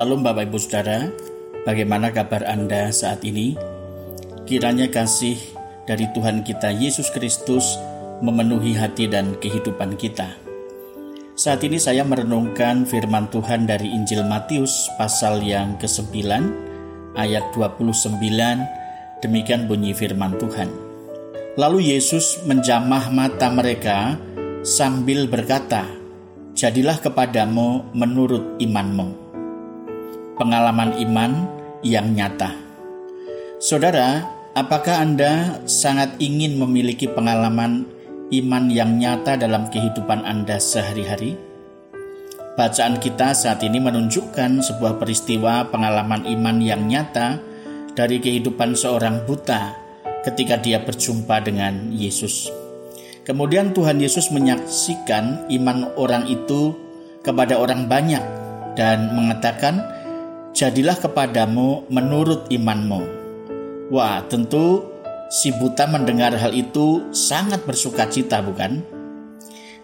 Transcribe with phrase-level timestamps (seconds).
[0.00, 1.12] Halo Bapak Ibu Saudara,
[1.68, 3.52] bagaimana kabar Anda saat ini?
[4.48, 5.36] Kiranya kasih
[5.84, 7.76] dari Tuhan kita Yesus Kristus
[8.24, 10.40] memenuhi hati dan kehidupan kita.
[11.36, 16.08] Saat ini saya merenungkan firman Tuhan dari Injil Matius pasal yang ke-9
[17.20, 18.16] ayat 29
[19.20, 20.72] demikian bunyi firman Tuhan.
[21.60, 24.16] Lalu Yesus menjamah mata mereka
[24.64, 25.84] sambil berkata,
[26.56, 29.19] "Jadilah kepadamu menurut imanmu."
[30.40, 31.44] Pengalaman iman
[31.84, 32.56] yang nyata.
[33.60, 34.24] Saudara,
[34.56, 37.84] apakah Anda sangat ingin memiliki pengalaman
[38.32, 41.36] iman yang nyata dalam kehidupan Anda sehari-hari?
[42.56, 47.36] Bacaan kita saat ini menunjukkan sebuah peristiwa pengalaman iman yang nyata
[47.92, 49.76] dari kehidupan seorang buta
[50.24, 52.48] ketika dia berjumpa dengan Yesus.
[53.28, 56.72] Kemudian Tuhan Yesus menyaksikan iman orang itu
[57.20, 58.24] kepada orang banyak
[58.74, 59.99] dan mengatakan,
[60.54, 63.02] jadilah kepadamu menurut imanmu.
[63.90, 64.86] Wah, tentu
[65.30, 68.82] si buta mendengar hal itu sangat bersuka cita, bukan?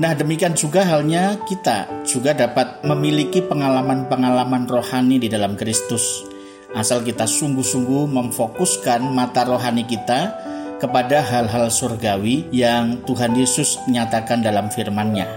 [0.00, 6.24] Nah, demikian juga halnya kita juga dapat memiliki pengalaman-pengalaman rohani di dalam Kristus.
[6.72, 10.32] Asal kita sungguh-sungguh memfokuskan mata rohani kita
[10.80, 15.28] kepada hal-hal surgawi yang Tuhan Yesus nyatakan dalam firman-Nya.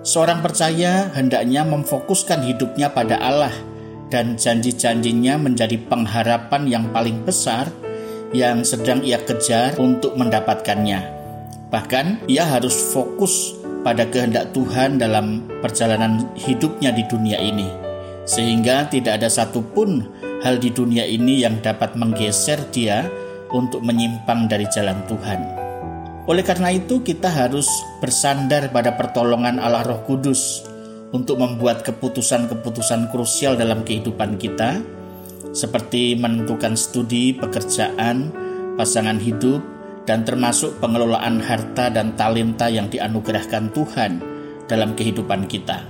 [0.00, 3.52] Seorang percaya hendaknya memfokuskan hidupnya pada Allah
[4.08, 7.70] dan janji-janjinya menjadi pengharapan yang paling besar
[8.34, 11.00] yang sedang ia kejar untuk mendapatkannya.
[11.70, 17.66] Bahkan ia harus fokus pada kehendak Tuhan dalam perjalanan hidupnya di dunia ini.
[18.26, 20.02] Sehingga tidak ada satupun
[20.42, 23.06] hal di dunia ini yang dapat menggeser dia
[23.54, 25.40] untuk menyimpang dari jalan Tuhan.
[26.26, 27.70] Oleh karena itu kita harus
[28.02, 30.66] bersandar pada pertolongan Allah Roh Kudus
[31.14, 34.82] untuk membuat keputusan-keputusan krusial dalam kehidupan kita,
[35.54, 38.34] seperti menentukan studi, pekerjaan,
[38.74, 39.62] pasangan hidup,
[40.06, 44.22] dan termasuk pengelolaan harta dan talenta yang dianugerahkan Tuhan
[44.66, 45.82] dalam kehidupan kita.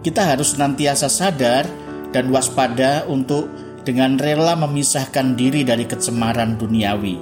[0.00, 1.68] Kita harus senantiasa sadar
[2.12, 3.52] dan waspada untuk
[3.84, 7.16] dengan rela memisahkan diri dari kecemaran duniawi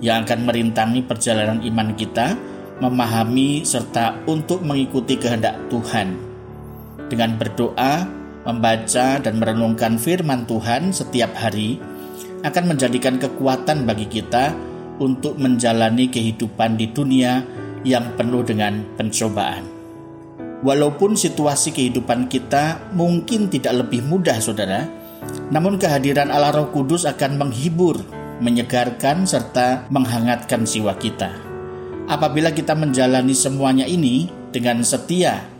[0.00, 2.36] yang akan merintangi perjalanan iman kita,
[2.78, 6.27] memahami serta untuk mengikuti kehendak Tuhan
[7.08, 8.06] dengan berdoa,
[8.44, 11.80] membaca, dan merenungkan firman Tuhan setiap hari
[12.46, 14.54] akan menjadikan kekuatan bagi kita
[15.02, 17.42] untuk menjalani kehidupan di dunia
[17.82, 19.64] yang penuh dengan pencobaan.
[20.58, 24.90] Walaupun situasi kehidupan kita mungkin tidak lebih mudah, saudara,
[25.54, 28.02] namun kehadiran Allah Roh Kudus akan menghibur,
[28.42, 31.30] menyegarkan, serta menghangatkan jiwa kita.
[32.10, 35.57] Apabila kita menjalani semuanya ini dengan setia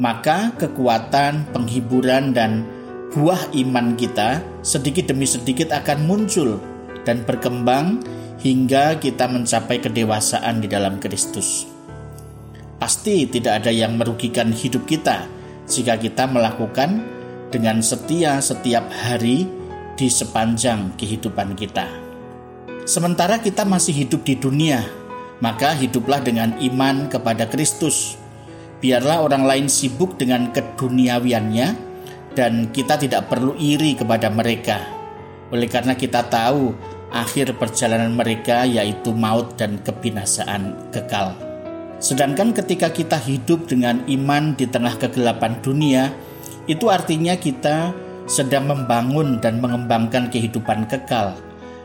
[0.00, 2.64] maka kekuatan, penghiburan, dan
[3.12, 6.56] buah iman kita sedikit demi sedikit akan muncul
[7.04, 8.00] dan berkembang
[8.40, 11.68] hingga kita mencapai kedewasaan di dalam Kristus.
[12.80, 15.28] Pasti tidak ada yang merugikan hidup kita
[15.68, 17.04] jika kita melakukan
[17.52, 19.44] dengan setia setiap hari
[20.00, 21.84] di sepanjang kehidupan kita.
[22.88, 24.80] Sementara kita masih hidup di dunia,
[25.44, 28.19] maka hiduplah dengan iman kepada Kristus
[28.80, 31.68] Biarlah orang lain sibuk dengan keduniawiannya
[32.32, 34.80] dan kita tidak perlu iri kepada mereka.
[35.52, 36.72] Oleh karena kita tahu
[37.12, 41.36] akhir perjalanan mereka yaitu maut dan kebinasaan kekal.
[42.00, 46.08] Sedangkan ketika kita hidup dengan iman di tengah kegelapan dunia,
[46.64, 47.92] itu artinya kita
[48.24, 51.36] sedang membangun dan mengembangkan kehidupan kekal.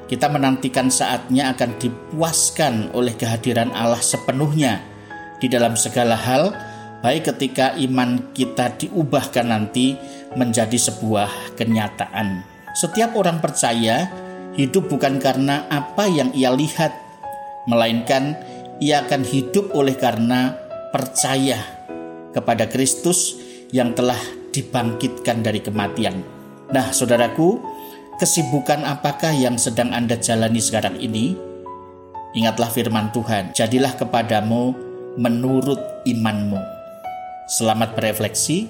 [0.06, 4.80] Kita menantikan saatnya akan dipuaskan oleh kehadiran Allah sepenuhnya
[5.42, 6.54] di dalam segala hal
[7.06, 9.94] baik ketika iman kita diubahkan nanti
[10.34, 12.42] menjadi sebuah kenyataan.
[12.74, 14.10] Setiap orang percaya
[14.58, 16.90] hidup bukan karena apa yang ia lihat,
[17.70, 18.34] melainkan
[18.82, 20.58] ia akan hidup oleh karena
[20.90, 21.62] percaya
[22.34, 23.38] kepada Kristus
[23.70, 24.18] yang telah
[24.50, 26.26] dibangkitkan dari kematian.
[26.74, 27.62] Nah, saudaraku,
[28.18, 31.38] kesibukan apakah yang sedang Anda jalani sekarang ini?
[32.34, 34.74] Ingatlah firman Tuhan, jadilah kepadamu
[35.22, 36.75] menurut imanmu.
[37.46, 38.66] Selamat berefleksi,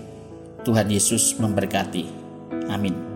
[0.68, 2.12] Tuhan Yesus memberkati.
[2.68, 3.15] Amin.